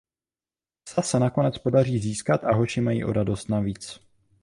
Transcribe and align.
Psa 0.83 1.01
se 1.03 1.19
nakonec 1.19 1.57
podaří 1.57 1.97
získat 1.99 2.43
a 2.43 2.53
hoši 2.55 2.81
mají 2.81 3.03
o 3.03 3.13
radost 3.13 3.47
navíc. 3.49 3.99